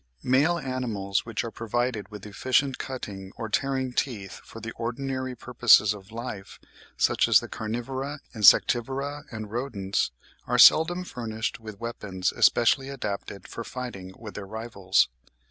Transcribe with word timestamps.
Male 0.23 0.57
animals 0.57 1.27
which 1.27 1.43
are 1.43 1.51
provided 1.51 2.09
with 2.09 2.25
efficient 2.25 2.79
cutting 2.79 3.31
or 3.37 3.49
tearing 3.49 3.93
teeth 3.93 4.41
for 4.43 4.59
the 4.59 4.71
ordinary 4.71 5.35
purposes 5.35 5.93
of 5.93 6.11
life, 6.11 6.59
such 6.97 7.27
as 7.27 7.39
the 7.39 7.47
carnivora, 7.47 8.17
insectivora, 8.33 9.25
and 9.31 9.51
rodents, 9.51 10.09
are 10.47 10.57
seldom 10.57 11.03
furnished 11.03 11.59
with 11.59 11.79
weapons 11.79 12.31
especially 12.31 12.89
adapted 12.89 13.47
for 13.47 13.63
fighting 13.63 14.15
with 14.17 14.33
their 14.33 14.47
rivals. 14.47 15.07